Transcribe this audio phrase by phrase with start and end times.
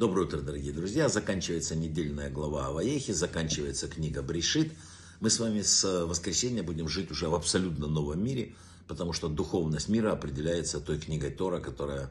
[0.00, 1.10] Доброе утро, дорогие друзья.
[1.10, 4.72] Заканчивается недельная глава Аваехи, заканчивается книга Брешит.
[5.20, 8.54] Мы с вами с воскресенья будем жить уже в абсолютно новом мире,
[8.88, 12.10] потому что духовность мира определяется той книгой Тора, которая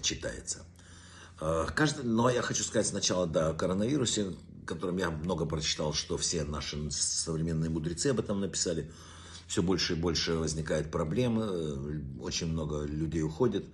[0.00, 0.64] читается.
[1.42, 4.34] Э, каждый, но я хочу сказать сначала да, о коронавирусе,
[4.64, 8.90] которым я много прочитал, что все наши современные мудрецы об этом написали.
[9.46, 13.66] Все больше и больше возникает проблемы, э, очень много людей уходит.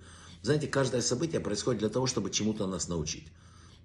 [0.47, 3.27] Знаете, каждое событие происходит для того, чтобы чему-то нас научить.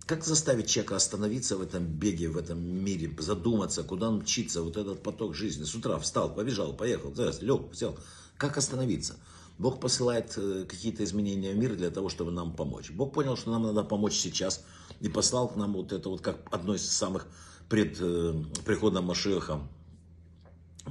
[0.07, 4.77] Как заставить человека остановиться в этом беге, в этом мире, задуматься, куда он мчится, вот
[4.77, 5.65] этот поток жизни.
[5.65, 7.99] С утра встал, побежал, поехал, лег, сел.
[8.37, 9.17] Как остановиться?
[9.59, 12.93] Бог посылает э, какие-то изменения в мир для того, чтобы нам помочь.
[12.93, 14.65] Бог понял, что нам надо помочь сейчас
[15.01, 17.27] и послал к нам вот это вот как одно из самых
[17.69, 19.69] пред э, приходом Машеха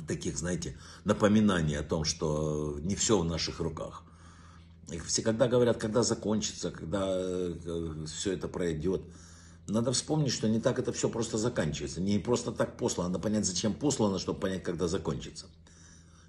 [0.06, 4.04] таких, знаете, напоминаний о том, что не все в наших руках.
[4.90, 9.02] И всегда говорят, когда закончится, когда э, все это пройдет.
[9.68, 12.02] Надо вспомнить, что не так это все просто заканчивается.
[12.02, 13.10] Не просто так послано.
[13.10, 15.46] Надо понять, зачем послано, чтобы понять, когда закончится.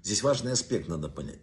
[0.03, 1.39] Здесь важный аспект надо понять.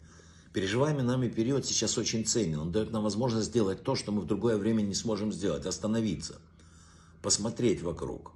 [0.52, 2.58] Переживаемый нами период сейчас очень ценен.
[2.58, 5.64] Он дает нам возможность сделать то, что мы в другое время не сможем сделать.
[5.64, 6.40] Остановиться,
[7.22, 8.32] посмотреть вокруг,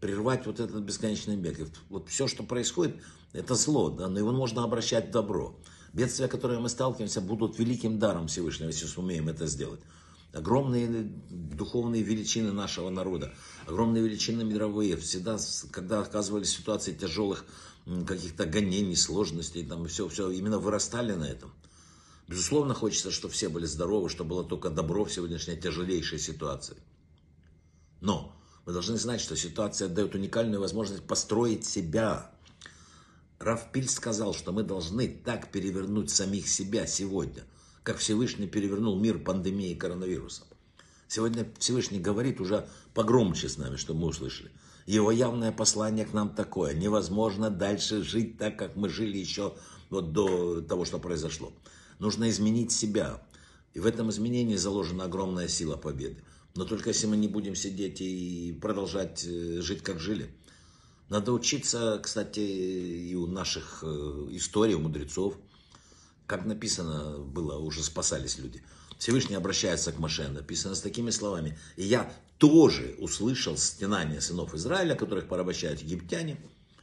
[0.00, 1.58] прервать вот этот бесконечный бег.
[1.58, 2.96] И вот все, что происходит,
[3.32, 5.56] это зло, да, но его можно обращать в добро.
[5.96, 9.80] Бедствия, которые мы сталкиваемся, будут великим даром Всевышнего, если сумеем это сделать.
[10.34, 13.34] Огромные духовные величины нашего народа,
[13.66, 14.98] огромные величины мировые.
[14.98, 15.38] Всегда,
[15.70, 17.46] когда оказывались ситуации тяжелых
[18.06, 21.50] каких-то гонений, сложностей, там все, все, именно вырастали на этом.
[22.28, 26.76] Безусловно, хочется, чтобы все были здоровы, чтобы было только добро в сегодняшней тяжелейшей ситуации.
[28.02, 28.36] Но
[28.66, 32.35] мы должны знать, что ситуация дает уникальную возможность построить себя,
[33.46, 37.44] Равпиль сказал, что мы должны так перевернуть самих себя сегодня,
[37.84, 40.42] как Всевышний перевернул мир пандемии коронавируса.
[41.06, 44.50] Сегодня Всевышний говорит уже погромче с нами, чтобы мы услышали.
[44.86, 46.74] Его явное послание к нам такое.
[46.74, 49.54] Невозможно дальше жить так, как мы жили еще
[49.90, 51.52] вот до того, что произошло.
[52.00, 53.22] Нужно изменить себя.
[53.74, 56.16] И в этом изменении заложена огромная сила победы.
[56.56, 60.34] Но только если мы не будем сидеть и продолжать э, жить, как жили–
[61.08, 63.86] надо учиться, кстати, и у наших э,
[64.30, 65.38] историй, у мудрецов.
[66.26, 68.62] Как написано было, уже спасались люди.
[68.98, 71.56] Всевышний обращается к Маше, написано с такими словами.
[71.76, 76.40] И я тоже услышал стенание сынов Израиля, которых порабощают египтяне.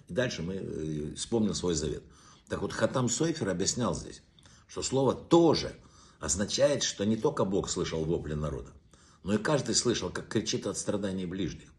[0.07, 2.03] И дальше мы э, вспомним свой завет.
[2.47, 4.22] Так вот, Хатам Сойфер объяснял здесь,
[4.67, 5.75] что слово «тоже»
[6.19, 8.72] означает, что не только Бог слышал вопли народа,
[9.23, 11.72] но и каждый слышал, как кричит от страданий ближних.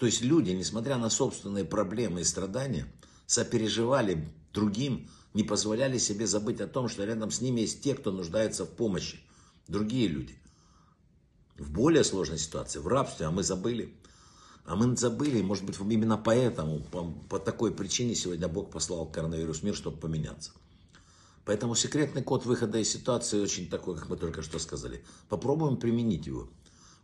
[0.00, 2.86] То есть люди, несмотря на собственные проблемы и страдания,
[3.26, 8.10] сопереживали другим, не позволяли себе забыть о том, что рядом с ними есть те, кто
[8.10, 9.20] нуждается в помощи.
[9.68, 10.34] Другие люди.
[11.58, 13.94] В более сложной ситуации, в рабстве, а мы забыли.
[14.64, 19.58] А мы забыли, может быть, именно поэтому, по, по такой причине сегодня Бог послал коронавирус
[19.58, 20.52] в мир, чтобы поменяться.
[21.44, 25.04] Поэтому секретный код выхода из ситуации очень такой, как мы только что сказали.
[25.28, 26.48] Попробуем применить его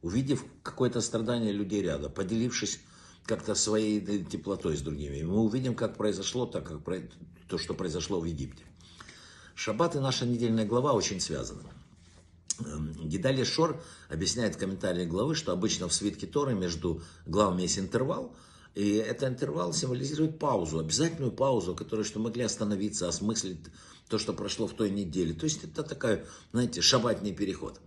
[0.07, 2.79] увидев какое-то страдание людей рядом, поделившись
[3.25, 5.25] как-то своей теплотой с другими.
[5.25, 6.81] Мы увидим, как произошло так, как
[7.49, 8.65] то, что произошло в Египте.
[9.57, 11.65] Шаббат и наша недельная глава очень связаны.
[12.65, 17.79] Эм, Гидали Шор объясняет в комментарии главы, что обычно в свитке Торы между главами есть
[17.81, 18.37] интервал,
[18.77, 23.59] и этот интервал символизирует паузу, обязательную паузу, которую что могли остановиться, осмыслить
[24.09, 25.35] то, что прошло в той неделе.
[25.35, 27.81] То есть это такая, знаете, шабатный переход.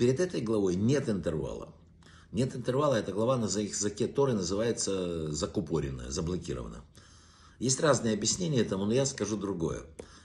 [0.00, 1.74] Перед этой главой нет интервала.
[2.32, 6.82] Нет интервала, эта глава на языке Торы называется закупоренная, заблокирована.
[7.58, 9.82] Есть разные объяснения этому, но я скажу другое.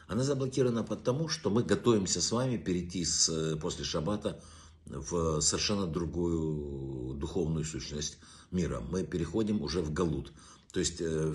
[0.08, 4.42] Она заблокирована потому, что мы готовимся с вами перейти с, э, после шаббата
[4.86, 8.18] в совершенно другую духовную сущность
[8.52, 8.80] мира.
[8.80, 10.32] Мы переходим уже в Галут.
[10.72, 11.34] То есть э,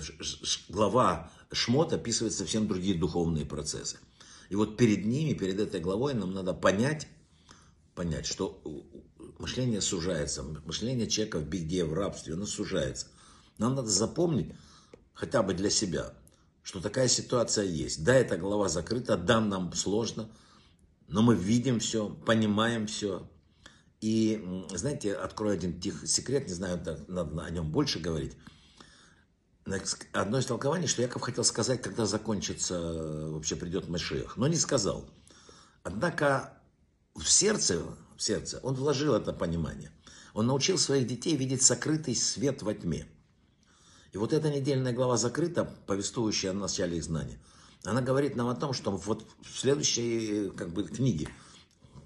[0.67, 3.99] глава Шмот описывает совсем другие духовные процессы.
[4.49, 7.07] И вот перед ними, перед этой главой нам надо понять,
[7.95, 8.61] понять, что
[9.39, 13.07] мышление сужается, мышление человека в беде, в рабстве, оно сужается.
[13.57, 14.53] Нам надо запомнить,
[15.13, 16.13] хотя бы для себя,
[16.63, 18.03] что такая ситуация есть.
[18.03, 20.29] Да, эта глава закрыта, да, нам сложно,
[21.07, 23.29] но мы видим все, понимаем все.
[23.99, 28.35] И, знаете, открою один тихий секрет, не знаю, надо о нем больше говорить.
[30.11, 32.79] Одно из толкований, что Яков хотел сказать, когда закончится,
[33.29, 35.07] вообще придет Машиах, но не сказал.
[35.83, 36.60] Однако
[37.15, 37.83] в сердце,
[38.17, 39.91] в сердце он вложил это понимание.
[40.33, 43.07] Он научил своих детей видеть сокрытый свет во тьме.
[44.13, 47.39] И вот эта недельная глава закрыта, повествующая о начале их знания.
[47.83, 51.29] Она говорит нам о том, что вот в следующей как бы, книге,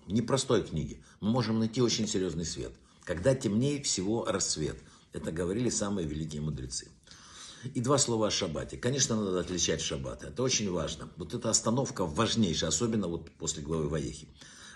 [0.07, 2.73] непростой книге, мы можем найти очень серьезный свет.
[3.03, 4.77] Когда темнее всего рассвет.
[5.13, 6.89] Это говорили самые великие мудрецы.
[7.73, 8.77] И два слова о шаббате.
[8.77, 10.27] Конечно, надо отличать шаббаты.
[10.27, 11.09] Это очень важно.
[11.15, 14.27] Вот эта остановка важнейшая, особенно вот после главы Ваехи.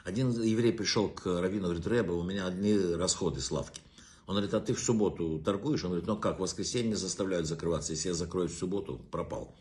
[0.10, 3.80] Один еврей пришел к Равину, говорит, Рэба, у меня одни расходы с лавки.
[4.26, 5.84] Он говорит, а ты в субботу торгуешь?
[5.84, 7.92] Он говорит, ну как, в воскресенье заставляют закрываться.
[7.92, 9.54] Если я закрою в субботу, пропал.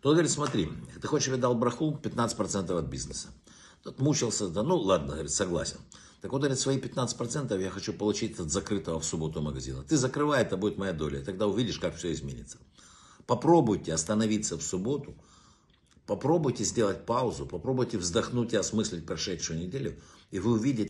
[0.00, 3.28] Тот говорит, смотри, ты хочешь, я дал браху 15% от бизнеса.
[3.82, 5.76] Тот мучился, да ну ладно, говорит, согласен.
[6.22, 9.82] Так вот, говорит, свои 15% я хочу получить от закрытого в субботу магазина.
[9.82, 11.22] Ты закрывай, это будет моя доля.
[11.22, 12.56] Тогда увидишь, как все изменится.
[13.26, 15.14] Попробуйте остановиться в субботу.
[16.06, 17.46] Попробуйте сделать паузу.
[17.46, 19.96] Попробуйте вздохнуть и осмыслить прошедшую неделю.
[20.30, 20.84] И вы увидите,